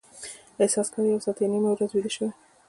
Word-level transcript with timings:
احساس 0.63 0.87
کاوه 0.93 1.07
یو 1.11 1.23
ساعت 1.25 1.37
یا 1.41 1.47
نیمه 1.53 1.69
ورځ 1.71 1.89
ویده 1.91 2.11
شوي. 2.15 2.29